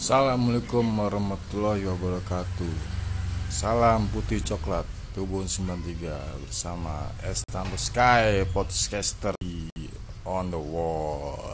[0.00, 2.72] Assalamualaikum warahmatullahi wabarakatuh.
[3.52, 9.36] Salam putih coklat Tubun 93 bersama Estambo Sky Podcaster
[10.24, 11.49] on the wall.